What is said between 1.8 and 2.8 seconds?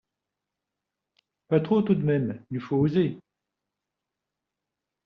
tout de même, il faut